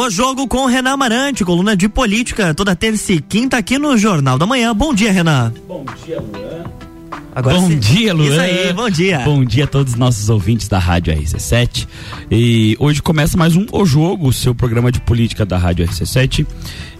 [0.00, 4.38] O jogo com Renan Amarante, coluna de política, toda terça e quinta aqui no Jornal
[4.38, 4.74] da Manhã.
[4.74, 5.52] Bom dia, Renan.
[5.68, 6.64] Bom dia, Luan.
[7.34, 7.78] Agora bom sim.
[7.78, 8.30] dia, Luan.
[8.30, 9.18] Isso aí, bom dia.
[9.18, 11.86] Bom dia a todos os nossos ouvintes da Rádio RC7.
[12.30, 16.46] E hoje começa mais um O Jogo, o seu programa de política da Rádio RC7.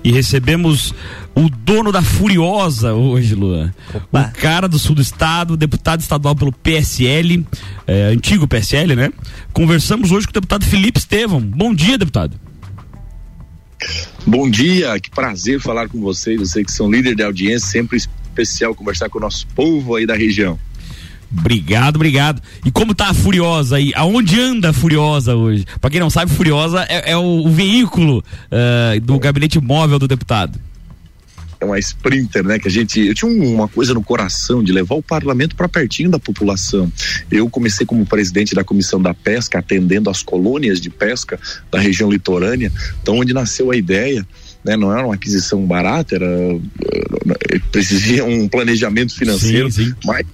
[0.04, 0.92] E recebemos
[1.34, 3.72] o dono da Furiosa hoje, Luan.
[3.94, 4.30] Opa.
[4.30, 7.46] O cara do sul do estado, deputado estadual pelo PSL,
[7.86, 9.10] é, antigo PSL, né?
[9.54, 11.40] Conversamos hoje com o deputado Felipe Estevão.
[11.40, 12.38] Bom dia, deputado.
[14.26, 16.50] Bom dia, que prazer falar com vocês.
[16.50, 20.14] Sei que são líder de audiência, sempre especial conversar com o nosso povo aí da
[20.14, 20.58] região.
[21.32, 22.42] Obrigado, obrigado.
[22.64, 23.92] E como tá a Furiosa aí?
[23.94, 25.64] Aonde anda a Furiosa hoje?
[25.80, 30.08] Pra quem não sabe, Furiosa é, é o, o, veículo uh, do gabinete móvel do
[30.08, 30.58] deputado.
[31.60, 32.58] É uma sprinter, né?
[32.58, 33.00] Que a gente.
[33.06, 36.90] Eu tinha uma coisa no coração de levar o parlamento para pertinho da população.
[37.30, 41.38] Eu comecei como presidente da comissão da pesca, atendendo as colônias de pesca
[41.70, 42.72] da região litorânea.
[43.02, 44.26] Então, onde nasceu a ideia
[44.64, 44.76] né?
[44.76, 46.28] Não era uma aquisição barata, era
[47.72, 49.94] precisaria um planejamento financeiro, sim, sim.
[50.04, 50.26] mas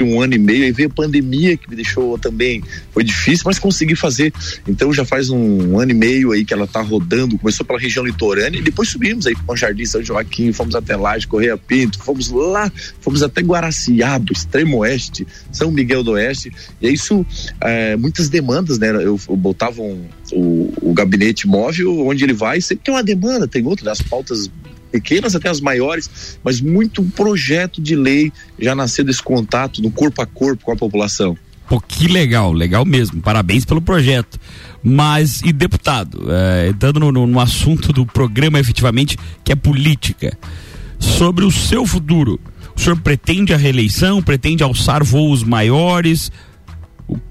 [0.00, 3.58] um ano e meio, aí veio a pandemia que me deixou também, foi difícil, mas
[3.58, 4.32] consegui fazer.
[4.66, 8.04] Então já faz um ano e meio aí que ela tá rodando, começou pela região
[8.04, 12.30] litorânea e depois subimos aí para Jardim São Joaquim, fomos até Laje, Correia Pinto, fomos
[12.30, 17.24] lá, fomos até Guaraciaba, extremo oeste, São Miguel do Oeste, e isso,
[17.60, 18.90] é, muitas demandas, né?
[18.90, 23.46] Eu, eu botava um, o, o gabinete móvel, onde ele vai, sempre tem uma demanda,
[23.48, 24.50] tem outra, das pautas
[24.92, 30.20] pequenas até as maiores, mas muito projeto de lei já nasceu desse contato no corpo
[30.20, 31.36] a corpo com a população.
[31.68, 33.22] Pô, que legal, legal mesmo.
[33.22, 34.38] Parabéns pelo projeto.
[34.82, 40.36] Mas, e deputado, é, entrando no, no, no assunto do programa efetivamente, que é política,
[40.98, 42.38] sobre o seu futuro,
[42.76, 46.30] o senhor pretende a reeleição, pretende alçar voos maiores?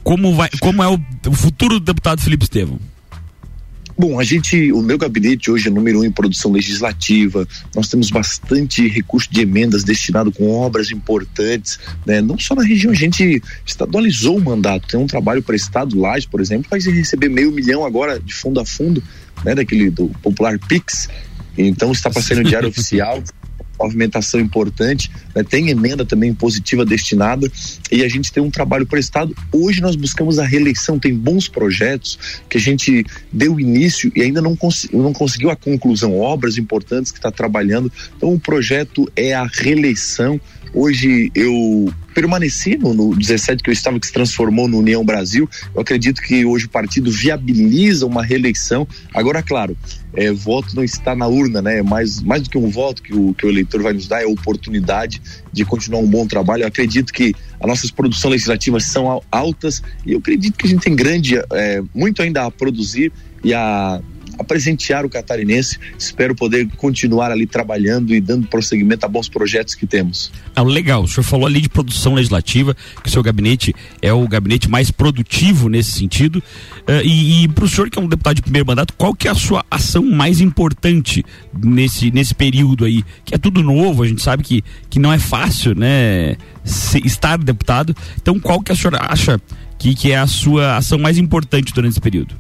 [0.04, 2.80] Como, vai, como é o, o futuro do deputado Felipe Estevão?
[4.02, 7.48] Bom, a gente, o meu gabinete hoje é número um em produção legislativa.
[7.76, 12.20] Nós temos bastante recurso de emendas destinado com obras importantes, né?
[12.20, 14.88] Não só na região, a gente estadualizou o mandato.
[14.88, 15.96] Tem um trabalho para Estado
[16.32, 19.04] por exemplo, vai receber meio milhão agora de fundo a fundo,
[19.46, 19.54] né?
[19.54, 21.08] Daquele do popular Pix.
[21.56, 23.22] Então está para sair no diário oficial
[23.84, 25.44] movimentação importante, né?
[25.44, 27.52] tem emenda também positiva destinada
[27.92, 29.36] e a gente tem um trabalho prestado.
[29.52, 32.18] Hoje nós buscamos a reeleição, tem bons projetos
[32.50, 37.12] que a gente deu início e ainda não, cons não conseguiu a conclusão, obras importantes
[37.12, 37.92] que está trabalhando.
[38.16, 40.40] Então o projeto é a reeleição.
[40.74, 45.50] Hoje eu permaneci no, no 17 que eu estava, que se transformou no União Brasil.
[45.74, 48.88] Eu acredito que hoje o partido viabiliza uma reeleição.
[49.14, 49.76] Agora, claro,
[50.14, 51.82] é, voto não está na urna, né?
[51.82, 54.26] Mais, mais do que um voto que o, que o eleitor vai nos dar é
[54.26, 55.22] a oportunidade
[55.52, 56.64] de continuar um bom trabalho.
[56.64, 60.82] Eu acredito que as nossas produções legislativas são altas e eu acredito que a gente
[60.82, 63.12] tem grande, é, muito ainda a produzir
[63.44, 64.02] e a
[64.38, 65.78] a presentear o catarinense.
[65.98, 70.32] Espero poder continuar ali trabalhando e dando prosseguimento a bons projetos que temos.
[70.56, 74.28] Ah, legal, o senhor falou ali de produção legislativa, que o seu gabinete é o
[74.28, 76.38] gabinete mais produtivo nesse sentido.
[76.82, 79.28] Uh, e, e para o senhor, que é um deputado de primeiro mandato, qual que
[79.28, 81.24] é a sua ação mais importante
[81.64, 83.04] nesse, nesse período aí?
[83.24, 86.36] Que é tudo novo, a gente sabe que, que não é fácil, né?
[87.04, 87.96] Estar deputado.
[88.22, 89.42] Então, qual que a senhora acha
[89.78, 92.36] que, que é a sua ação mais importante durante esse período?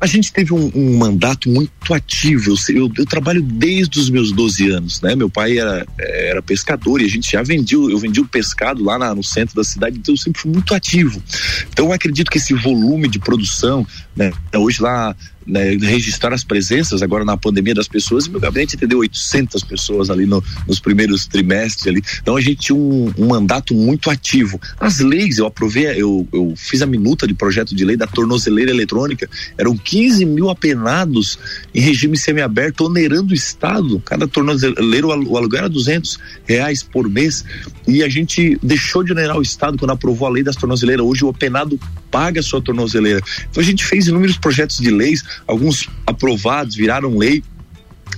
[0.00, 2.54] A gente teve um, um mandato muito ativo.
[2.68, 5.14] Eu, eu, trabalho desde os meus 12 anos, né?
[5.14, 8.98] Meu pai era, era pescador e a gente já vendia, eu vendia o pescado lá
[8.98, 11.22] na, no centro da cidade, então eu sempre fui muito ativo.
[11.70, 14.32] Então eu acredito que esse volume de produção, né?
[14.54, 18.98] Hoje lá né, registrar as presenças agora na pandemia das pessoas e meu gabinete atendeu
[18.98, 22.02] 800 pessoas ali no, nos primeiros trimestres ali.
[22.20, 24.60] Então a gente tinha um, um, mandato muito ativo.
[24.80, 28.70] As leis, eu aprovei, eu, eu fiz a minuta de projeto de lei da tornozeleira
[28.70, 31.38] eletrônica, eram 15 mil apenados
[31.74, 34.00] em regime semiaberto, onerando o Estado.
[34.04, 37.44] Cada tornozeleiro, o aluguel era 200 reais por mês
[37.86, 41.04] e a gente deixou de onerar o Estado quando aprovou a lei das tornozeleiras.
[41.04, 41.78] Hoje o apenado
[42.10, 43.20] paga a sua tornozeleira.
[43.50, 47.42] Então a gente fez inúmeros projetos de leis alguns aprovados, viraram lei,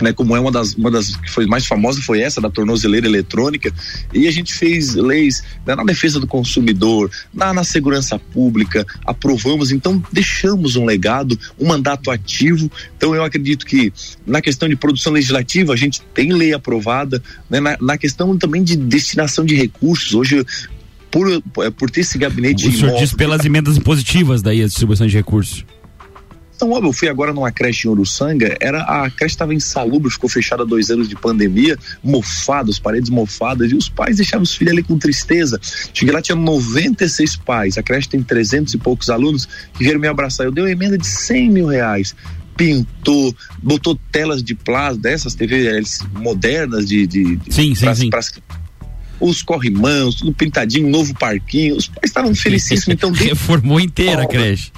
[0.01, 3.07] né, como é uma das, uma das que foi mais famosa foi essa da tornozeleira
[3.07, 3.73] eletrônica
[4.13, 9.73] e a gente fez leis né, na defesa do consumidor, na, na segurança pública, aprovamos,
[9.73, 12.71] então deixamos um legado, um mandato ativo.
[12.97, 13.93] Então eu acredito que
[14.27, 18.63] na questão de produção legislativa a gente tem lei aprovada, né, na, na questão também
[18.63, 20.15] de destinação de recursos.
[20.15, 20.45] Hoje
[21.11, 21.27] por,
[21.73, 22.69] por ter esse gabinete.
[22.69, 25.65] O senhor diz pelas emendas impositivas daí a distribuição de recursos.
[26.59, 30.29] Então, óbvio, eu fui agora numa creche em Uruçanga, era, a creche estava insalubre, ficou
[30.29, 34.57] fechada há dois anos de pandemia, mofada, as paredes mofadas, e os pais deixavam os
[34.57, 35.61] filhos ali com tristeza.
[35.95, 40.09] Cheguei lá, tinha 96 pais, a creche tem 300 e poucos alunos que vieram me
[40.09, 40.47] abraçar.
[40.47, 42.13] Eu dei uma emenda de 100 mil reais
[42.57, 43.33] pintou,
[43.63, 47.07] botou telas de plasma, dessas TVs modernas de.
[47.07, 48.11] de, sim, sim, sim.
[49.21, 51.77] Os corrimãos, tudo pintadinho, novo parquinho.
[51.77, 52.89] Os pais estavam felicíssimos.
[52.89, 54.73] Então, reformou inteira a creche.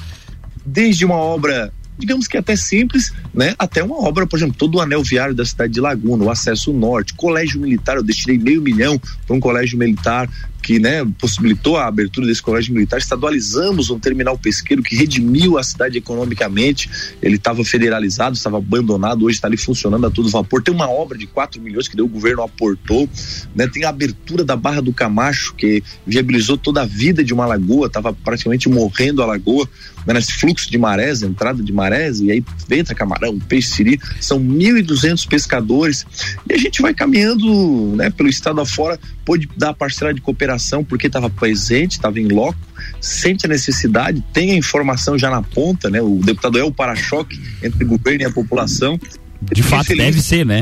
[0.64, 3.54] Desde uma obra digamos que até simples, né?
[3.58, 6.72] Até uma obra, por exemplo, todo o anel viário da cidade de Laguna, o acesso
[6.72, 10.28] norte, colégio militar, eu destinei meio milhão para um colégio militar
[10.62, 15.62] que né, possibilitou a abertura desse colégio militar, estadualizamos um terminal pesqueiro que redimiu a
[15.62, 16.90] cidade economicamente.
[17.22, 20.62] Ele estava federalizado, estava abandonado, hoje está ali funcionando a todo vapor.
[20.62, 23.08] Tem uma obra de 4 milhões que o governo aportou.
[23.54, 23.66] Né?
[23.66, 27.86] Tem a abertura da Barra do Camacho, que viabilizou toda a vida de uma lagoa,
[27.86, 29.68] estava praticamente morrendo a lagoa,
[30.06, 30.14] né?
[30.14, 34.00] nesse fluxo de marés, entrada de marés, e aí entra camarão, peixe siri.
[34.20, 36.06] São 1.200 pescadores.
[36.48, 40.49] E a gente vai caminhando né, pelo estado afora, pôde dar parcela de cooperação
[40.84, 42.58] porque estava presente, estava em loco,
[43.00, 46.00] sente a necessidade, tem a informação já na ponta, né?
[46.00, 48.98] O deputado é o para-choque entre o governo e a população.
[49.40, 50.60] De fato, feliz, deve ser, né?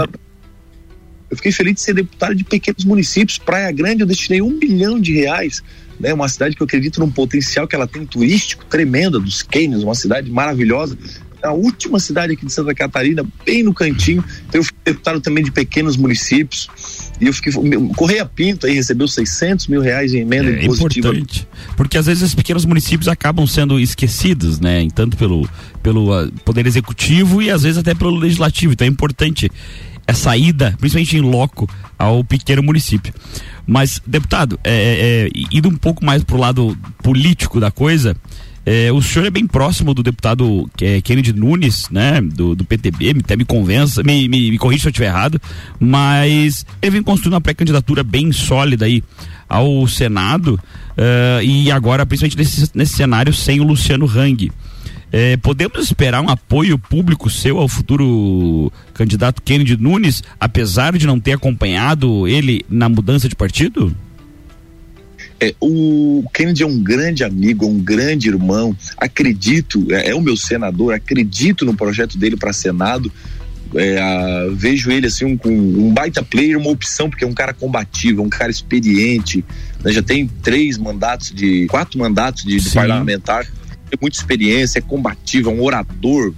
[1.30, 3.38] Eu fiquei feliz de ser deputado de pequenos municípios.
[3.38, 5.62] Praia Grande, eu destinei um bilhão de reais
[6.00, 9.82] né, uma cidade que eu acredito num potencial que ela tem turístico tremendo, dos Canyons,
[9.82, 10.96] uma cidade maravilhosa
[11.42, 14.24] a última cidade aqui de Santa Catarina, bem no cantinho.
[14.48, 16.68] Então, eu fui deputado também de pequenos municípios.
[17.20, 17.52] E eu fiquei.
[17.96, 21.08] Correia Pinto aí recebeu 600 mil reais em emenda é impositiva.
[21.08, 21.48] importante.
[21.76, 24.86] Porque às vezes os pequenos municípios acabam sendo esquecidos, né?
[24.94, 25.48] Tanto pelo,
[25.82, 28.72] pelo uh, Poder Executivo e às vezes até pelo Legislativo.
[28.72, 29.50] Então é importante
[30.06, 31.68] essa ida, principalmente em loco,
[31.98, 33.12] ao pequeno município.
[33.66, 38.16] Mas, deputado, é, é, é indo um pouco mais pro lado político da coisa,
[38.70, 42.20] é, o senhor é bem próximo do deputado é, Kennedy Nunes, né?
[42.20, 45.40] Do, do PTB, até me convença, me, me, me corrija se eu estiver errado,
[45.80, 49.02] mas ele vem construindo uma pré-candidatura bem sólida aí
[49.48, 50.60] ao Senado
[50.98, 54.52] uh, e agora, principalmente nesse, nesse cenário, sem o Luciano Hang.
[55.10, 61.18] É, podemos esperar um apoio público seu ao futuro candidato Kennedy Nunes, apesar de não
[61.18, 63.96] ter acompanhado ele na mudança de partido?
[65.40, 68.76] É, o Kennedy é um grande amigo, um grande irmão.
[68.96, 73.12] Acredito, é, é o meu senador, acredito no projeto dele para Senado.
[73.74, 77.52] É, a, vejo ele assim um, um, baita player, uma opção, porque é um cara
[77.52, 79.44] combativo, é um cara experiente,
[79.84, 81.66] né, já tem três mandatos de.
[81.66, 86.32] quatro mandatos de, de parlamentar, tem muita experiência, é combativo, é um orador,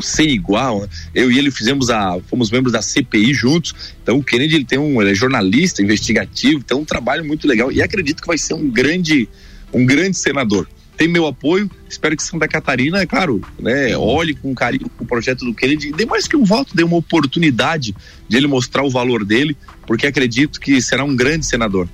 [0.00, 0.82] sem igual.
[0.82, 0.88] Né?
[1.14, 3.94] Eu e ele fizemos a, fomos membros da CPI juntos.
[4.02, 7.70] Então o Kennedy ele tem um, ele é jornalista investigativo, tem um trabalho muito legal
[7.70, 9.28] e acredito que vai ser um grande,
[9.72, 10.68] um grande senador.
[10.96, 15.44] Tem meu apoio, espero que Santa Catarina, é claro, né, olhe com carinho o projeto
[15.44, 17.94] do Kennedy, dê mais que um voto, dê uma oportunidade
[18.28, 19.56] de ele mostrar o valor dele,
[19.86, 21.88] porque acredito que será um grande senador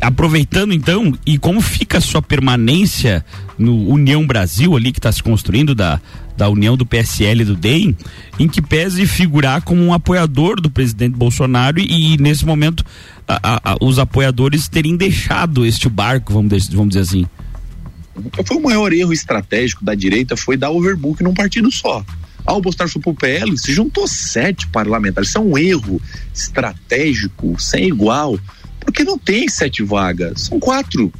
[0.00, 3.24] aproveitando então, e como fica a sua permanência
[3.58, 6.00] no União Brasil ali que está se construindo da,
[6.36, 7.96] da união do PSL e do DEM,
[8.38, 12.84] em que pese figurar como um apoiador do presidente Bolsonaro e, e nesse momento
[13.26, 17.26] a, a, os apoiadores terem deixado este barco, vamos, vamos dizer assim.
[18.46, 22.04] Foi o maior erro estratégico da direita foi dar overbook num partido só.
[22.44, 25.28] Ao Bolsonaro foi pro PL, se juntou sete parlamentares.
[25.28, 26.00] Isso é um erro
[26.34, 28.38] estratégico sem igual
[28.84, 31.12] porque não tem sete vagas, são quatro.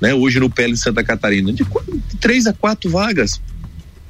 [0.00, 1.62] Né, hoje no PL de Santa Catarina, de,
[2.18, 3.38] três a quatro vagas.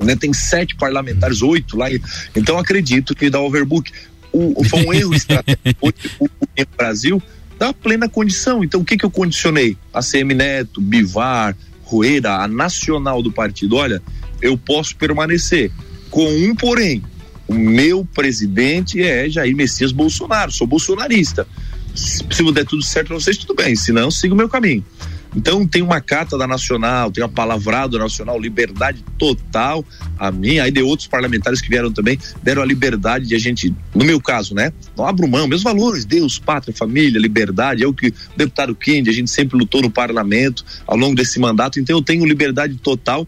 [0.02, 1.86] Né, tem sete parlamentares, oito lá.
[2.34, 3.90] Então acredito que dá overbook.
[4.32, 5.60] O, foi um erro estratégico.
[6.20, 7.22] o, o, Brasil
[7.58, 8.64] dá plena condição.
[8.64, 9.76] Então o que, que eu condicionei?
[9.92, 13.76] A CM Neto, Bivar, Rueira, a nacional do partido.
[13.76, 14.00] Olha,
[14.40, 15.70] eu posso permanecer
[16.10, 17.02] com um porém.
[17.46, 21.46] O meu presidente é Jair Messias Bolsonaro, sou bolsonarista
[21.94, 24.84] se der tudo certo para vocês, tudo bem, se não, siga o meu caminho.
[25.34, 29.84] Então tem uma carta da Nacional, tem uma palavrado Nacional, liberdade total.
[30.18, 33.74] A mim, aí de outros parlamentares que vieram também, deram a liberdade de a gente,
[33.94, 34.72] no meu caso, né?
[34.96, 39.08] Não abro mão, meus valores, Deus, pátria, família, liberdade, é o que o deputado Kendi,
[39.08, 43.26] a gente sempre lutou no parlamento ao longo desse mandato, então eu tenho liberdade total,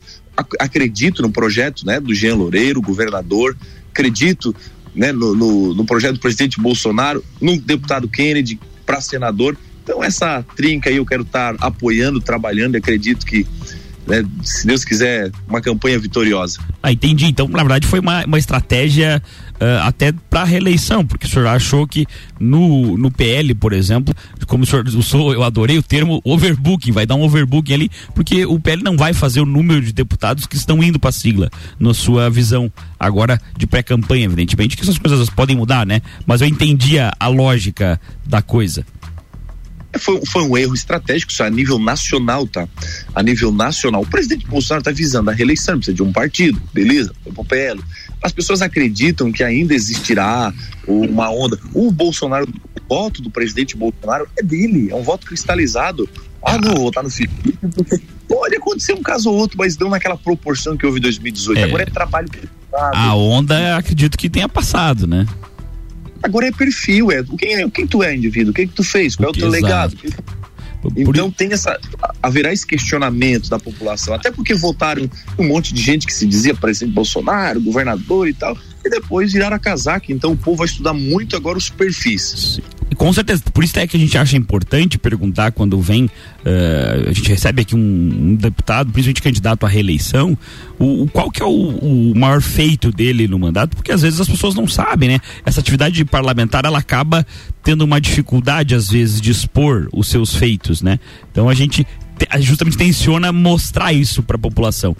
[0.58, 3.56] acredito no projeto, né, do Jean Loureiro, governador,
[3.90, 4.54] acredito
[4.94, 9.56] né, no, no, no projeto do presidente Bolsonaro, no deputado Kennedy para senador.
[9.82, 13.46] Então, essa trinca aí eu quero estar tá apoiando, trabalhando acredito que
[14.06, 16.58] né, se Deus quiser, uma campanha vitoriosa.
[16.82, 17.26] Ah, entendi.
[17.26, 19.22] Então, na verdade, foi uma, uma estratégia
[19.54, 22.06] uh, até para reeleição, porque o senhor achou que
[22.38, 24.14] no, no PL, por exemplo,
[24.46, 28.44] como o senhor usou, eu adorei o termo overbooking, vai dar um overbooking ali, porque
[28.44, 31.48] o PL não vai fazer o número de deputados que estão indo para a sigla,
[31.78, 36.02] na sua visão agora de pré-campanha, evidentemente que essas coisas podem mudar, né?
[36.26, 38.84] Mas eu entendia a lógica da coisa.
[39.98, 42.68] Foi, foi um erro estratégico, isso é a nível nacional, tá?
[43.14, 44.02] A nível nacional.
[44.02, 47.80] O presidente Bolsonaro está visando a reeleição, precisa de um partido, beleza, foi pro PL.
[48.22, 50.52] As pessoas acreditam que ainda existirá
[50.86, 51.58] uma onda.
[51.74, 56.08] O Bolsonaro, o voto do presidente Bolsonaro é dele, é um voto cristalizado.
[56.44, 57.56] Ah, não, vou votar no Felipe,
[58.28, 61.58] pode acontecer um caso ou outro, mas não naquela proporção que houve em 2018.
[61.58, 61.64] É.
[61.64, 62.28] Agora é trabalho.
[62.72, 65.26] A onda, acredito que tenha passado, né?
[66.22, 69.16] Agora é perfil, é quem, é, quem tu é, indivíduo, o que, que tu fez,
[69.16, 69.64] qual é o teu Exato.
[69.64, 69.96] legado.
[70.96, 71.78] Então tem essa.
[72.20, 76.54] Haverá esse questionamento da população, até porque votaram um monte de gente que se dizia
[76.54, 80.12] presidente Bolsonaro, governador e tal, e depois viraram a casaca.
[80.12, 82.60] Então o povo vai estudar muito agora os perfis.
[82.96, 87.12] Com certeza, por isso é que a gente acha importante perguntar quando vem, uh, a
[87.12, 90.36] gente recebe aqui um, um, deputado, principalmente candidato à reeleição,
[90.78, 94.20] o, o qual que é o, o, maior feito dele no mandato, porque às vezes
[94.20, 95.20] as pessoas não sabem, né?
[95.44, 97.26] Essa atividade parlamentar, ela acaba
[97.62, 100.98] tendo uma dificuldade às vezes de expor os seus feitos, né?
[101.30, 101.86] Então a gente
[102.40, 104.96] justamente tenciona mostrar isso para a população.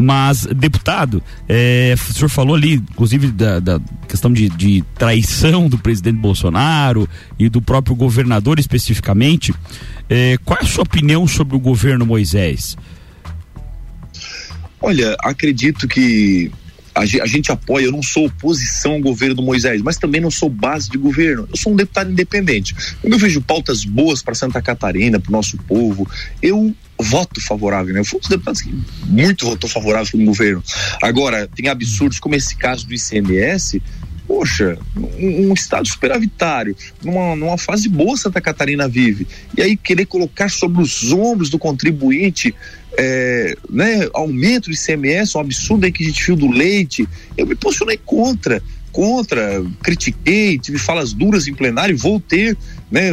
[0.00, 5.76] Mas, deputado, é, o senhor falou ali, inclusive, da, da questão de, de, traição do
[5.76, 9.52] presidente Bolsonaro e do próprio governador especificamente.
[10.08, 12.76] É, qual é a sua opinião sobre o governo Moisés?
[14.80, 16.52] Olha, acredito que
[16.98, 20.48] a, gente apoia, eu não sou oposição ao governo do Moisés, mas também não sou
[20.48, 21.48] base de governo.
[21.50, 22.74] Eu sou um deputado independente.
[23.00, 26.08] Quando eu vejo pautas boas para Santa Catarina, para o nosso povo,
[26.42, 28.00] eu voto favorável, né?
[28.00, 28.74] Eu fui um dos deputados que
[29.06, 30.62] muito votou favorável com o governo.
[31.02, 33.80] Agora, tem absurdos como esse caso do ICMS,
[34.26, 39.26] poxa, um, um, estado superavitário, numa, numa fase boa Santa Catarina vive,
[39.56, 42.54] e aí querer colocar sobre os ombros do contribuinte
[42.98, 47.46] é, né, aumento do ICMS, um absurdo aí que a gente viu do leite, eu
[47.46, 52.58] me posicionei contra, contra, critiquei, tive falas duras em plenário, vou ter,
[52.90, 53.10] né,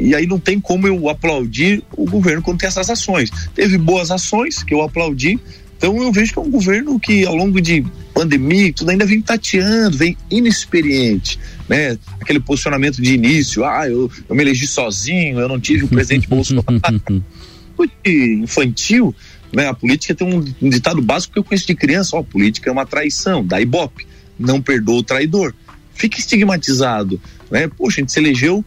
[0.00, 3.30] e aí não tem como eu aplaudir o governo quando tem essas ações.
[3.54, 5.38] Teve boas ações que eu aplaudi,
[5.76, 9.22] então eu vejo que é um governo que ao longo de pandemia tudo ainda vem
[9.22, 11.96] tateando, vem inexperiente, né?
[12.20, 16.26] Aquele posicionamento de início, ah, eu, eu me elegi sozinho, eu não tive o presidente
[16.28, 16.66] Bolsonaro.
[18.04, 19.14] Infantil,
[19.52, 19.68] né?
[19.68, 22.86] A política tem um, ditado básico que eu conheço de criança, ó, política é uma
[22.86, 24.06] traição, da Ibope,
[24.38, 25.54] não perdoa o traidor.
[25.94, 27.20] Fica estigmatizado,
[27.50, 27.68] né?
[27.68, 28.64] Poxa, a gente se elegeu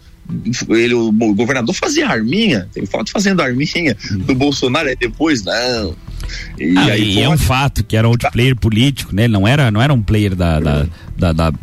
[0.70, 4.20] ele, o governador fazia arminha, tem foto fazendo arminha hum.
[4.20, 5.96] do Bolsonaro, aí depois, não.
[6.58, 9.26] E ah, aí, é um fato que era um player político, né?
[9.26, 11.54] Ele não era, não era um player da, da, da, da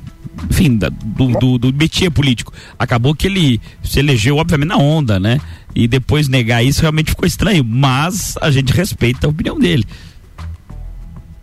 [0.49, 2.53] enfim, da, do, do, do político.
[2.79, 5.41] Acabou que ele se elegeu, obviamente, na onda, né?
[5.75, 9.85] E depois negar isso realmente ficou estranho, mas a gente respeita a opinião dele.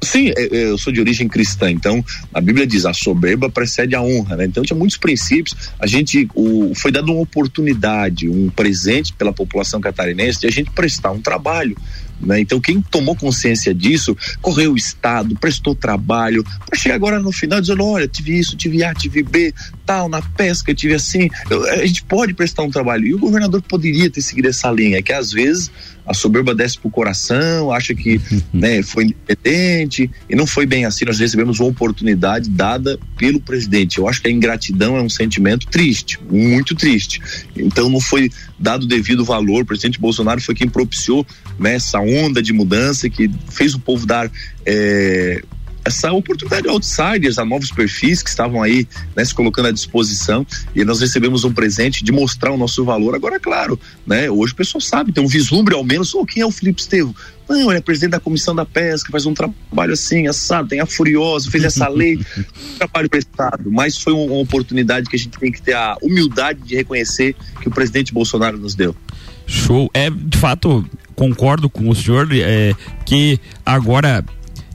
[0.01, 3.95] Sim, é, é, eu sou de origem cristã, então a Bíblia diz a soberba precede
[3.95, 4.45] a honra, né?
[4.45, 5.55] Então tinha muitos princípios.
[5.79, 10.69] A gente o, foi dado uma oportunidade, um presente pela população catarinense de a gente
[10.71, 11.75] prestar um trabalho.
[12.19, 12.39] Né?
[12.39, 17.61] Então, quem tomou consciência disso, correu o Estado, prestou trabalho, para chegar agora no final
[17.61, 19.53] dizendo: olha, tive isso, tive A, tive B,
[19.85, 21.29] tal, na pesca, tive assim.
[21.49, 23.05] Eu, a gente pode prestar um trabalho.
[23.05, 25.71] E o governador poderia ter seguido essa linha, que às vezes
[26.07, 28.19] a soberba desce pro coração, acha que
[28.53, 31.05] né, foi independente, e não foi bem assim.
[31.05, 33.97] Nós recebemos uma oportunidade dada pelo presidente.
[33.97, 37.21] Eu acho que a ingratidão é um sentimento triste, muito triste.
[37.55, 39.63] Então não foi dado devido valor.
[39.63, 41.25] O presidente Bolsonaro foi quem propiciou
[41.59, 44.31] né, essa onda de mudança que fez o povo dar.
[44.65, 45.43] É,
[45.87, 50.45] essa oportunidade de outsiders, a novos perfis que estavam aí né, se colocando à disposição
[50.75, 53.15] e nós recebemos um presente de mostrar o nosso valor.
[53.15, 56.45] Agora, claro, né, hoje o pessoal sabe, tem um vislumbre ao menos, oh, quem é
[56.45, 57.15] o Felipe Estevo?
[57.47, 60.85] Não, ele é presidente da comissão da pesca, faz um trabalho assim, assado, tem a
[60.85, 62.19] Furiosa, fez essa lei,
[62.77, 66.75] trabalho prestado, mas foi uma oportunidade que a gente tem que ter a humildade de
[66.75, 68.93] reconhecer que o presidente Bolsonaro nos deu.
[69.45, 69.89] Show.
[69.93, 72.73] É, de fato, concordo com o senhor é,
[73.05, 74.25] que agora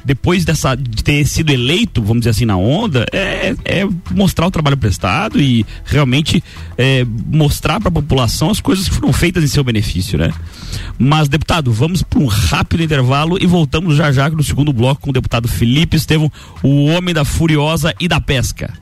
[0.04, 4.50] depois dessa de ter sido eleito, vamos dizer assim, na onda, é, é mostrar o
[4.50, 6.42] trabalho prestado e realmente
[6.76, 10.32] é, mostrar para a população as coisas que foram feitas em seu benefício, né?
[10.99, 15.11] Mas, deputado, vamos para um rápido intervalo e voltamos já já no segundo bloco com
[15.11, 16.30] o deputado Felipe Estevão,
[16.62, 18.82] o homem da Furiosa e da Pesca.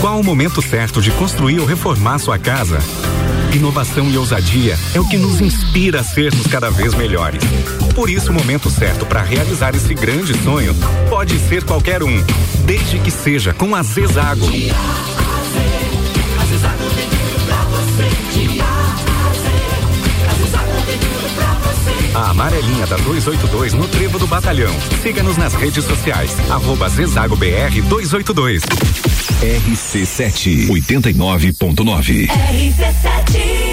[0.00, 2.78] Qual o momento certo de construir ou reformar sua casa?
[3.54, 7.42] Inovação e ousadia é o que nos inspira a sermos cada vez melhores.
[7.94, 10.74] Por isso, o momento certo para realizar esse grande sonho
[11.10, 12.24] pode ser qualquer um,
[12.64, 14.46] desde que seja com a Zezago.
[20.46, 21.59] A
[22.14, 24.74] amarelinha da 282 no Trevo do Batalhão.
[25.02, 26.36] Siga-nos nas redes sociais.
[26.50, 28.62] Arroba Zezago BR 282.
[29.42, 32.28] RC7 89.9.
[32.28, 33.70] RC7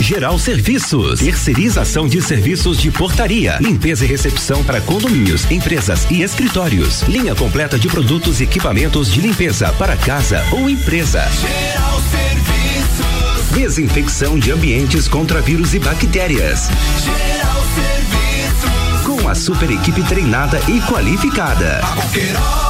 [0.00, 7.02] Geral Serviços, terceirização de serviços de portaria, limpeza e recepção para condomínios, empresas e escritórios.
[7.02, 11.22] Linha completa de produtos e equipamentos de limpeza para casa ou empresa.
[11.28, 11.99] Geral Serviços.
[13.54, 16.68] Desinfecção de ambientes contra vírus e bactérias.
[17.02, 19.06] Geral Serviços.
[19.06, 21.80] Com a super equipe treinada e qualificada.
[21.82, 22.69] A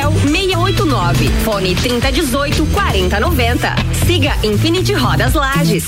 [0.09, 1.29] 689.
[1.43, 3.75] Fone 3018 4090.
[4.05, 5.85] Siga Infinity Rodas Lages.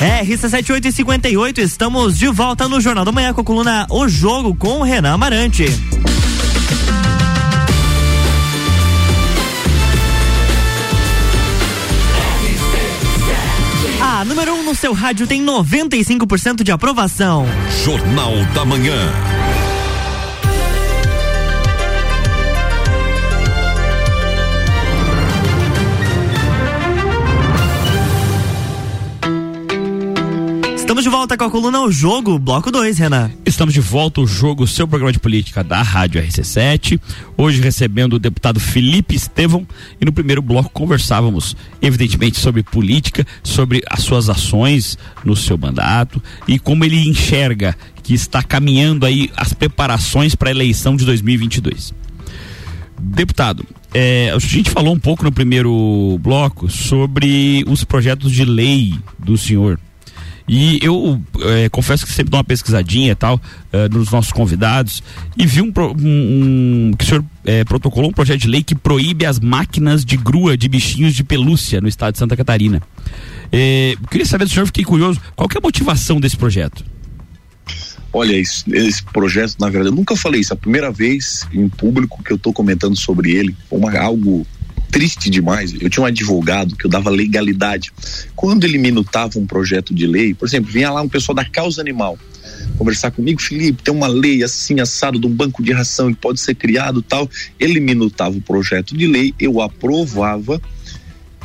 [0.00, 4.80] É, RC7858, estamos de volta no Jornal da Manhã com a coluna O Jogo com
[4.80, 5.64] o Renan Amarante.
[14.00, 17.46] A número 1 um no seu rádio tem 95% de aprovação.
[17.84, 19.35] Jornal da Manhã.
[30.96, 33.30] Estamos de volta com a coluna O Jogo, bloco 2, Renan.
[33.44, 36.98] Estamos de volta ao jogo, seu programa de política da Rádio RC7.
[37.36, 39.66] Hoje recebendo o deputado Felipe Estevão.
[40.00, 46.22] E no primeiro bloco conversávamos, evidentemente, sobre política, sobre as suas ações no seu mandato
[46.48, 51.92] e como ele enxerga que está caminhando aí as preparações para a eleição de 2022.
[52.98, 58.94] Deputado, é, a gente falou um pouco no primeiro bloco sobre os projetos de lei
[59.18, 59.78] do senhor.
[60.48, 63.40] E eu é, confesso que sempre dou uma pesquisadinha e tal
[63.72, 65.02] é, nos nossos convidados
[65.36, 68.74] e vi um, um- um- que o senhor é, protocolou um projeto de lei que
[68.74, 72.80] proíbe as máquinas de grua de bichinhos de pelúcia no estado de Santa Catarina.
[74.10, 76.84] Queria saber do senhor, fiquei curioso, qual que é a motivação desse projeto?
[78.12, 80.52] Olha, esse, esse projeto, na verdade, eu nunca falei isso.
[80.52, 83.54] É a primeira vez em público que eu estou comentando sobre ele.
[83.70, 84.46] Uma, algo
[84.96, 85.74] triste demais.
[85.78, 87.92] Eu tinha um advogado que eu dava legalidade.
[88.34, 91.82] Quando ele minutava um projeto de lei, por exemplo, vinha lá um pessoal da causa
[91.82, 92.18] animal
[92.78, 96.40] conversar comigo, Felipe, tem uma lei assim assado de um banco de ração que pode
[96.40, 97.28] ser criado tal.
[97.60, 100.60] Ele minutava o projeto de lei, eu aprovava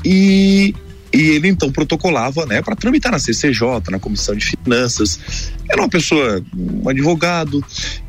[0.06, 0.74] e
[1.14, 5.20] e ele então protocolava, né, para tramitar na CCJ, na Comissão de Finanças.
[5.70, 7.64] Era uma pessoa, um advogado,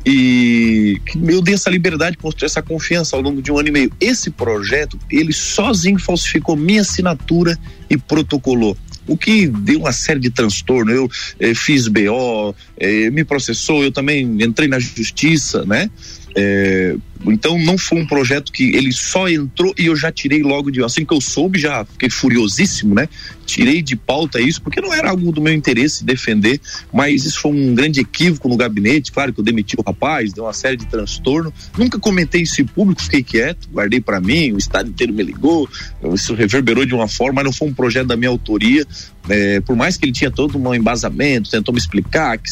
[0.05, 3.91] e eu dei essa liberdade, construir essa confiança ao longo de um ano e meio.
[3.99, 7.57] Esse projeto, ele sozinho falsificou minha assinatura
[7.89, 8.77] e protocolou.
[9.05, 10.89] O que deu uma série de transtorno.
[10.89, 15.89] Eu eh, fiz BO, eh, me processou, eu também entrei na justiça, né?
[16.35, 20.71] É, então não foi um projeto que ele só entrou e eu já tirei logo
[20.71, 23.07] de assim que eu soube já fiquei furiosíssimo, né?
[23.45, 26.59] Tirei de pauta isso porque não era algo do meu interesse defender,
[26.91, 30.45] mas isso foi um grande equívoco no gabinete, claro que eu demiti o rapaz, deu
[30.45, 31.53] uma série de transtorno.
[31.77, 35.69] Nunca comentei isso em público, fiquei quieto, guardei para mim, o estado inteiro me ligou,
[36.13, 38.85] isso reverberou de uma forma, mas não foi um projeto da minha autoria.
[39.29, 42.51] É, por mais que ele tinha todo um embasamento, tentou me explicar que,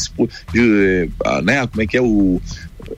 [1.24, 2.40] ah, né, como é que é o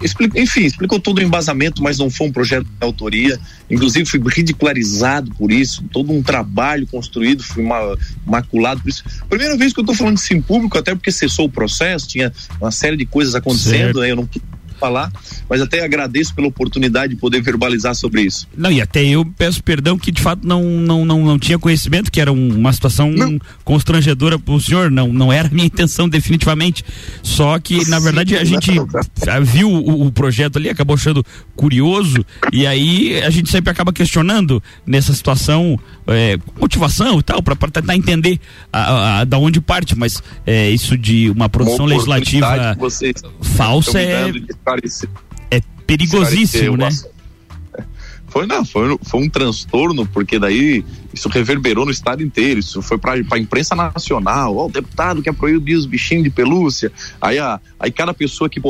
[0.02, 3.38] Explicou, enfim, explicou todo o embasamento, mas não foi um projeto de autoria.
[3.70, 5.84] Inclusive, fui ridicularizado por isso.
[5.92, 9.04] Todo um trabalho construído, fui ma maculado por isso.
[9.28, 12.32] Primeira vez que eu estou falando isso em público, até porque cessou o processo, tinha
[12.60, 14.10] uma série de coisas acontecendo, né?
[14.10, 14.28] Eu não
[14.84, 15.10] falar,
[15.48, 18.46] mas até agradeço pela oportunidade de poder verbalizar sobre isso.
[18.56, 22.12] Não, e até eu peço perdão que de fato não, não, não, não tinha conhecimento
[22.12, 23.38] que era um, uma situação não.
[23.64, 26.84] constrangedora para o senhor, não, não era a minha intenção definitivamente,
[27.22, 28.72] só que na verdade a gente
[29.42, 31.24] viu o, o projeto ali, acabou achando
[31.56, 37.56] curioso e aí a gente sempre acaba questionando nessa situação é, motivação e tal, para
[37.70, 38.38] tentar entender
[38.72, 42.76] a, a, a, da onde parte, mas é, isso de uma produção uma legislativa
[43.40, 44.32] falsa é,
[45.50, 46.88] é perigosíssimo, né?
[48.34, 52.98] Foi, não, foi, foi um transtorno, porque daí isso reverberou no estado inteiro, isso foi
[52.98, 57.60] para a imprensa nacional, ó, o deputado quer proibir os bichinhos de pelúcia, aí, a,
[57.78, 58.60] aí cada pessoa que.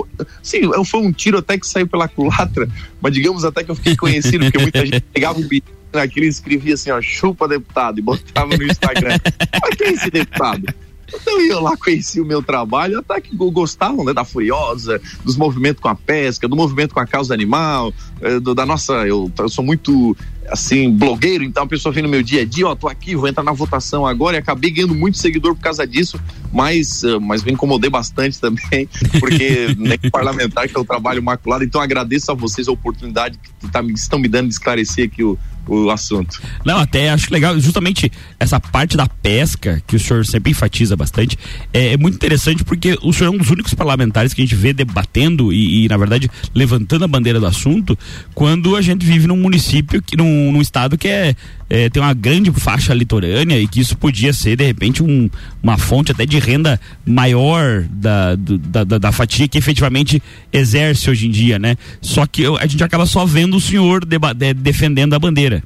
[0.43, 2.69] Sim, foi um tiro até que saiu pela culatra,
[3.01, 6.75] mas digamos até que eu fiquei conhecido, porque muita gente pegava um bichinho naquele escrevia
[6.75, 9.19] assim, ó, chupa deputado, e botava no Instagram.
[9.63, 10.75] mas quem é esse deputado?
[11.15, 15.83] Então eu lá conheci o meu trabalho, até que gostavam né, da Furiosa, dos movimentos
[15.83, 18.93] com a pesca, do movimento com a causa animal, eh, do, da nossa.
[19.07, 20.17] Eu, eu sou muito
[20.49, 23.29] assim, blogueiro, então a pessoa vem no meu dia a dia, ó, tô aqui, vou
[23.29, 26.21] entrar na votação agora e acabei ganhando muito seguidor por causa disso,
[26.53, 31.81] mas, uh, mas me incomodei bastante também, porque nem parlamentar que eu trabalho maculado, então
[31.81, 35.91] agradeço a vocês a oportunidade que tá, estão me dando de esclarecer aqui o, o
[35.91, 36.41] assunto.
[36.65, 41.39] Não, até acho legal, justamente essa parte da pesca, que o senhor sempre enfatiza bastante,
[41.73, 44.55] é, é muito interessante porque o senhor é um dos únicos parlamentares que a gente
[44.55, 47.99] vê debatendo e, e, na verdade, levantando a bandeira do assunto,
[48.35, 51.35] quando a gente vive num município, que, num, num estado que é,
[51.69, 55.29] é, tem uma grande faixa litorânea e que isso podia ser, de repente, um,
[55.63, 60.23] uma fonte até de renda maior da, do, da, da, fatia que efetivamente
[60.53, 61.77] exerce hoje em dia, né?
[62.01, 65.63] Só que a gente acaba só vendo o senhor de, de, defendendo a bandeira.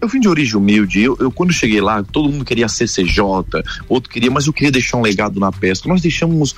[0.00, 1.02] Eu vim de origem humilde.
[1.02, 3.24] Eu, eu, quando cheguei lá, todo mundo queria CCJ,
[3.88, 5.88] outro queria, mas eu queria deixar um legado na pesca.
[5.88, 6.54] Nós deixamos,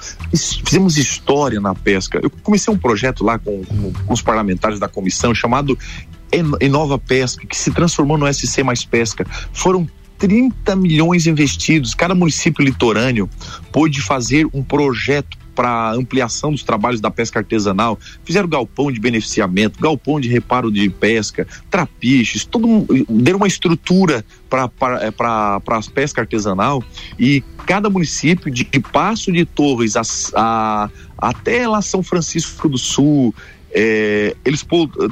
[0.65, 2.21] fizemos história na pesca.
[2.23, 5.79] Eu comecei um projeto lá com, com, com os parlamentares da comissão chamado
[6.61, 9.27] Inova Pesca, que se transformou no SC Mais Pesca.
[9.53, 9.89] Foram
[10.19, 11.95] 30 milhões investidos.
[11.95, 13.29] Cada município litorâneo
[13.73, 19.79] pôde fazer um projeto para ampliação dos trabalhos da pesca artesanal, fizeram galpão de beneficiamento,
[19.79, 24.71] galpão de reparo de pesca, trapiches, todo, deram uma estrutura para
[25.03, 25.61] é, a
[25.93, 26.83] pesca artesanal
[27.19, 30.03] e cada município de Passo de Torres a,
[30.35, 33.35] a, até lá São Francisco do Sul,
[33.73, 34.67] é, eles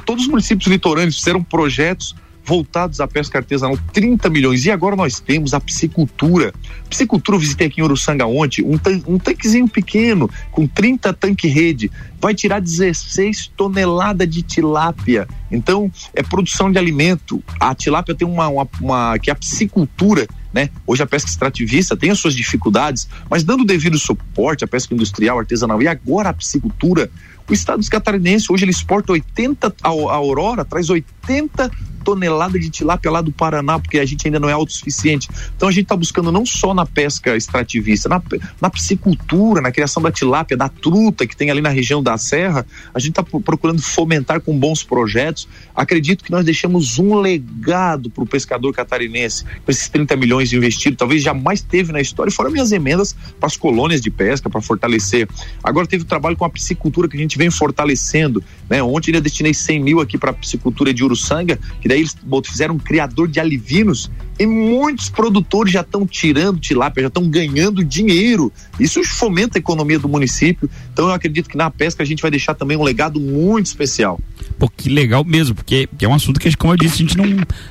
[0.05, 2.15] todos os municípios litorâneos fizeram projetos
[2.49, 4.65] voltados à pesca artesanal, 30 milhões.
[4.65, 6.51] E agora nós temos a piscicultura.
[6.89, 11.47] Piscicultura, eu visitei aqui em Uruçanga ontem, um, tan um tanquezinho pequeno, com 30 tanque
[11.47, 15.27] rede, vai tirar 16 toneladas de tilápia.
[15.51, 17.43] Então, é produção de alimento.
[17.59, 20.71] A tilápia tem uma, uma, uma que é a piscicultura, né?
[20.87, 24.95] Hoje a pesca extrativista tem as suas dificuldades, mas dando o devido suporte à pesca
[24.95, 27.11] industrial, artesanal e agora a piscicultura,
[27.49, 31.71] o estado dos catarinenses hoje ele exporta 80 a, Aurora traz 80
[32.09, 35.29] tonelada de tilápia lá do Paraná, porque a gente ainda não é autossuficiente.
[35.55, 38.21] Então a gente está buscando não só na pesca extrativista, na,
[38.59, 42.65] na piscicultura, na criação da tilápia, da truta que tem ali na região da Serra,
[42.93, 45.47] a gente está procurando fomentar com bons projetos.
[45.75, 50.97] Acredito que nós deixamos um legado para o pescador catarinense, com esses 30 milhões investidos,
[50.97, 55.27] talvez jamais teve na história, foram minhas emendas para as colônias de pesca, para fortalecer.
[55.63, 58.43] Agora teve o trabalho com a piscicultura que a gente vem fortalecendo.
[58.69, 58.83] Né?
[58.83, 62.75] Ontem eu destinei 100 mil aqui para a piscicultura de Uruçanga, que daí eles fizeram
[62.75, 68.51] um criador de alivinos e muitos produtores já estão tirando tilápia, já estão ganhando dinheiro.
[68.77, 70.69] Isso fomenta a economia do município.
[70.91, 74.19] Então eu acredito que na pesca a gente vai deixar também um legado muito especial.
[74.57, 77.25] Pô, que legal mesmo, porque é um assunto que, como eu disse, a gente não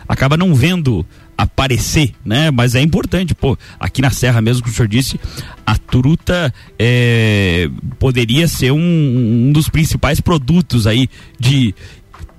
[0.09, 1.07] acaba não vendo
[1.39, 2.51] aparecer, né?
[2.51, 5.21] Mas é importante, pô, aqui na Serra mesmo, que o senhor disse,
[5.65, 11.73] a truta é, poderia ser um, um dos principais produtos aí de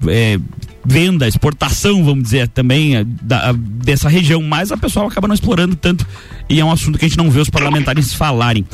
[0.06, 0.38] é,
[0.84, 5.78] venda, exportação, vamos dizer, também é, da, dessa região, mas a pessoa acaba não explorando
[5.78, 6.06] tanto
[6.50, 8.66] e é um assunto que a gente não vê os parlamentares falarem.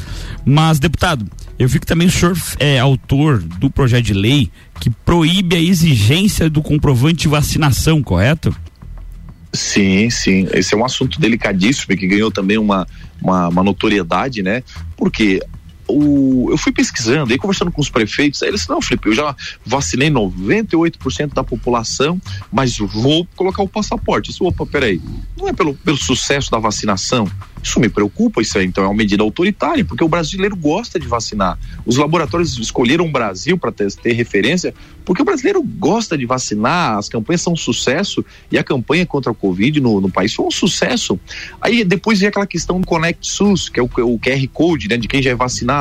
[0.44, 1.26] Mas, deputado,
[1.60, 5.62] eu vi que também o senhor é autor do projeto de lei que proíbe a
[5.62, 8.56] exigência do comprovante de vacinação, correto?
[9.56, 10.48] Sim, sim.
[10.54, 12.88] Esse é um assunto delicadíssimo que ganhou também uma,
[13.22, 14.64] uma, uma notoriedade, né?
[14.98, 15.42] Porque
[15.88, 20.10] o, eu fui pesquisando e conversando com os prefeitos, eles não, Felipe, eu já vacinei
[20.10, 22.20] 98% da população,
[22.52, 24.32] mas vou colocar o passaporte.
[24.32, 25.02] Isso, opa, peraí,
[25.38, 27.30] não é pelo, pelo sucesso da vacinação,
[27.62, 31.08] isso me preocupa, isso aí, então é uma medida autoritária, porque o brasileiro gosta de
[31.08, 31.58] vacinar.
[31.86, 36.98] Os laboratórios escolheram o Brasil para ter, ter, referência, porque o brasileiro gosta de vacinar,
[36.98, 40.46] as campanhas são um sucesso e a campanha contra o Covid no, no país foi
[40.46, 41.20] um sucesso.
[41.60, 44.98] Aí depois vem aquela questão do Connect SUS, que é o, o QR Code, né,
[44.98, 45.75] de quem já é vacinado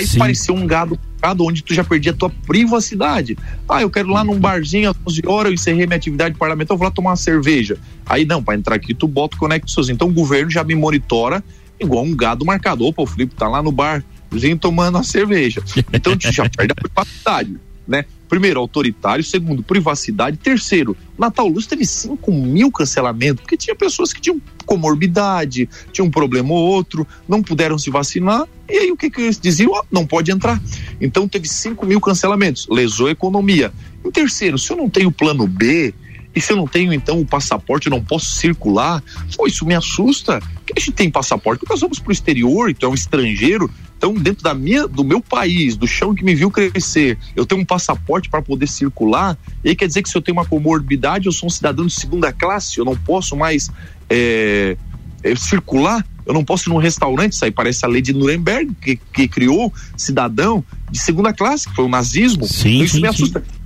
[0.00, 0.98] Isso parecia um gado
[1.40, 3.36] onde tu já perdia a tua privacidade.
[3.68, 6.74] Ah, eu quero ir lá num barzinho às 11 horas, eu encerrei minha atividade parlamentar,
[6.74, 7.78] eu vou lá tomar uma cerveja.
[8.06, 9.88] Aí não, para entrar aqui tu bota o conecta seus.
[9.88, 11.42] Então o governo já me monitora
[11.80, 12.84] igual um gado marcado.
[12.84, 15.62] Opa, o Felipe tá lá no barzinho tomando a cerveja.
[15.92, 18.04] Então tu já perde a privacidade, né?
[18.32, 19.22] Primeiro, autoritário.
[19.22, 20.38] Segundo, privacidade.
[20.38, 26.10] Terceiro, Natal Luz teve 5 mil cancelamentos, porque tinha pessoas que tinham comorbidade, tinham um
[26.10, 28.48] problema ou outro, não puderam se vacinar.
[28.70, 29.72] E aí o que, que eles diziam?
[29.74, 30.58] Oh, não pode entrar.
[30.98, 33.70] Então teve 5 mil cancelamentos, lesou a economia.
[34.02, 35.92] Em terceiro, se eu não tenho plano B,
[36.34, 39.04] e se eu não tenho então o passaporte, eu não posso circular,
[39.36, 40.40] pô, isso me assusta.
[40.64, 43.70] Que a gente tem passaporte, nós vamos para o exterior, então é um estrangeiro,
[44.02, 47.60] então, dentro da minha, do meu país, do chão que me viu crescer, eu tenho
[47.60, 49.38] um passaporte para poder circular.
[49.62, 51.92] E aí quer dizer que se eu tenho uma comorbidade, eu sou um cidadão de
[51.92, 53.70] segunda classe, eu não posso mais
[54.10, 54.76] é,
[55.22, 56.04] é, circular.
[56.26, 59.28] Eu não posso ir num restaurante, isso aí parece a lei de Nuremberg, que, que
[59.28, 62.44] criou cidadão de segunda classe, que foi o nazismo.
[62.44, 63.38] Sim, então, isso sim, me assusta.
[63.38, 63.61] Sim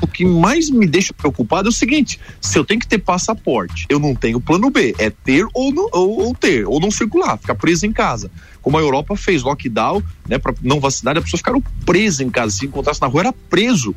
[0.00, 3.86] o que mais me deixa preocupado é o seguinte: se eu tenho que ter passaporte,
[3.88, 7.38] eu não tenho plano B, é ter ou não, ou, ou ter, ou não circular,
[7.38, 8.30] ficar preso em casa.
[8.62, 12.56] Como a Europa fez lockdown, né, para não vacinar, as pessoas ficaram presas em casa.
[12.56, 13.94] Se encontrasse na rua, era preso.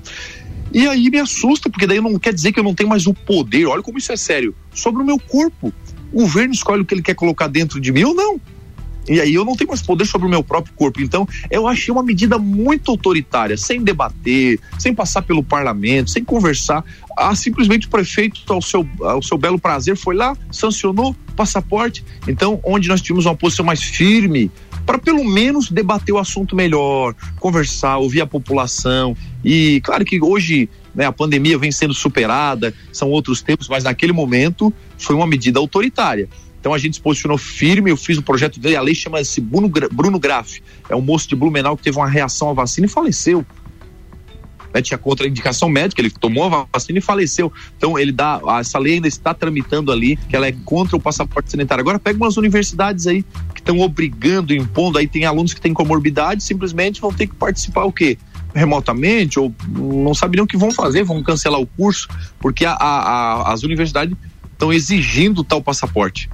[0.72, 3.14] E aí me assusta, porque daí não quer dizer que eu não tenho mais o
[3.14, 5.72] poder, olha como isso é sério, sobre o meu corpo.
[6.12, 8.42] O governo escolhe o que ele quer colocar dentro de mim ou não.
[9.08, 11.02] E aí eu não tenho mais poder sobre o meu próprio corpo.
[11.02, 16.84] Então, eu achei uma medida muito autoritária, sem debater, sem passar pelo parlamento, sem conversar.
[17.18, 22.04] Ah, simplesmente o prefeito, ao seu, ao seu belo prazer, foi lá, sancionou passaporte.
[22.28, 24.50] Então, onde nós tínhamos uma posição mais firme,
[24.86, 29.16] para pelo menos debater o assunto melhor, conversar, ouvir a população.
[29.44, 34.12] E claro que hoje né, a pandemia vem sendo superada, são outros tempos, mas naquele
[34.14, 36.28] momento foi uma medida autoritária.
[36.64, 39.70] Então a gente se posicionou firme, eu fiz o projeto dele, a lei chama-se Bruno,
[39.92, 43.46] Bruno Graff, é um moço de Blumenau que teve uma reação à vacina e faleceu.
[44.74, 47.52] Né, tinha contraindicação médica, ele tomou a vacina e faleceu.
[47.78, 51.52] Então ele dá, essa lei ainda está tramitando ali, que ela é contra o passaporte
[51.52, 51.82] sanitário.
[51.82, 53.24] Agora pega umas universidades aí
[53.54, 57.84] que estão obrigando, impondo, aí tem alunos que têm comorbidade, simplesmente vão ter que participar
[57.84, 58.18] o quê?
[58.56, 62.08] remotamente ou não sabem nem o que vão fazer, vão cancelar o curso,
[62.40, 64.16] porque a, a, a, as universidades
[64.54, 66.30] estão exigindo tal passaporte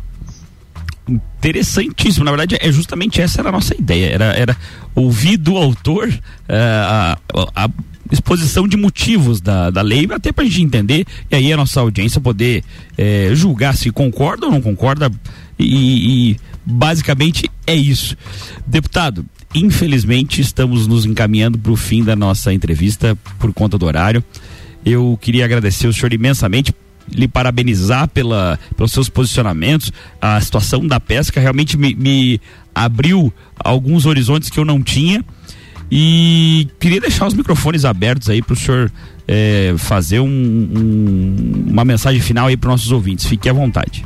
[1.10, 2.26] interessantíssimo.
[2.26, 4.12] Na verdade, é justamente essa era a nossa ideia.
[4.14, 4.58] Era, era
[4.96, 6.20] ouvir do autor uh,
[6.50, 7.18] a,
[7.56, 7.70] a,
[8.12, 11.80] exposição de motivos da, da lei, até para a gente entender, e aí a nossa
[11.80, 12.64] audiência poder
[12.98, 15.12] eh, julgar se concorda ou não concorda.
[15.60, 18.18] E, e basicamente é isso.
[18.66, 24.24] Deputado, infelizmente estamos nos encaminhando para o fim da nossa entrevista por conta do horário.
[24.86, 26.74] Eu queria agradecer o senhor imensamente
[27.14, 29.92] lhe parabenizar pela, pelos seus posicionamentos.
[30.22, 32.42] A situação da pesca realmente me, me
[32.74, 35.24] abriu alguns horizontes que eu não tinha.
[35.92, 38.92] E queria deixar os microfones abertos aí para o senhor
[39.28, 43.26] é, fazer um, um, uma mensagem final aí para nossos ouvintes.
[43.26, 44.06] Fique à vontade.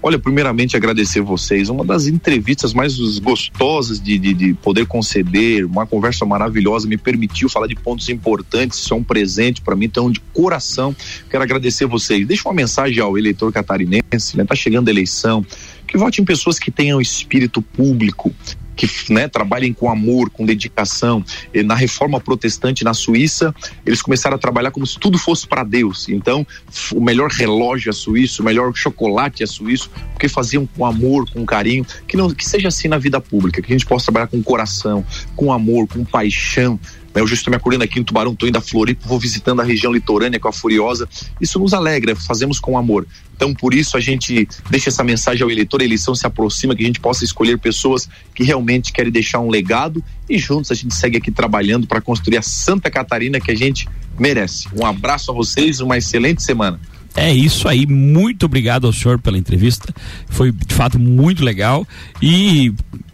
[0.00, 1.68] Olha, primeiramente agradecer vocês.
[1.68, 7.48] Uma das entrevistas mais gostosas de, de, de, poder conceder, uma conversa maravilhosa, me permitiu
[7.48, 8.78] falar de pontos importantes.
[8.78, 10.94] Isso é um presente para mim, então, de coração.
[11.28, 12.26] Quero agradecer vocês.
[12.26, 14.44] Deixa uma mensagem ao eleitor catarinense, né?
[14.44, 15.44] Tá chegando a eleição.
[15.86, 18.32] Que vote em pessoas que tenham espírito público,
[18.78, 21.24] que né, trabalhem com amor, com dedicação.
[21.52, 23.52] E na reforma protestante na Suíça,
[23.84, 26.08] eles começaram a trabalhar como se tudo fosse para Deus.
[26.08, 26.46] Então,
[26.94, 31.44] o melhor relógio é suíço, o melhor chocolate é suíço, porque faziam com amor, com
[31.44, 31.84] carinho.
[32.06, 35.04] Que, não, que seja assim na vida pública, que a gente possa trabalhar com coração,
[35.34, 36.78] com amor, com paixão.
[37.14, 39.92] Eu estou me acordando aqui em Tubarão, estou indo a Floripa, vou visitando a região
[39.92, 41.08] litorânea com a Furiosa.
[41.40, 43.06] Isso nos alegra, fazemos com amor.
[43.34, 46.82] Então, por isso, a gente deixa essa mensagem ao eleitor, a eleição se aproxima, que
[46.82, 50.94] a gente possa escolher pessoas que realmente querem deixar um legado e juntos a gente
[50.94, 54.68] segue aqui trabalhando para construir a Santa Catarina que a gente merece.
[54.76, 56.78] Um abraço a vocês, uma excelente semana.
[57.16, 59.92] É isso aí, muito obrigado ao senhor pela entrevista.
[60.28, 61.86] Foi de fato muito legal.
[62.22, 62.72] E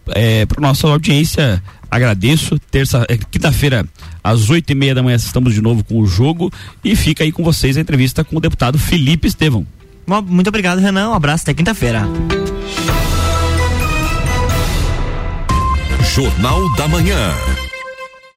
[0.09, 2.59] é, para nossa audiência, agradeço.
[2.71, 3.85] Terça, é, quinta-feira,
[4.23, 6.51] às oito e meia da manhã, estamos de novo com o jogo.
[6.83, 9.65] E fica aí com vocês a entrevista com o deputado Felipe Estevão.
[10.27, 11.09] Muito obrigado, Renan.
[11.09, 12.07] Um abraço até quinta-feira.
[16.13, 17.33] Jornal da Manhã.